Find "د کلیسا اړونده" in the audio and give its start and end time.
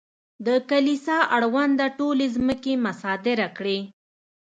0.45-1.87